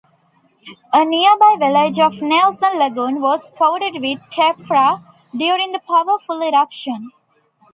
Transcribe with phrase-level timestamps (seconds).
[0.93, 5.03] The nearby village of Nelson Lagoon was coated with tephra
[5.37, 7.11] during the powerful eruption.